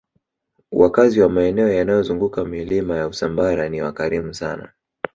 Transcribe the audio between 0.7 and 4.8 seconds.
wakazi wa maeneo yanayozunguka milima ya usambara ni wakarimu sana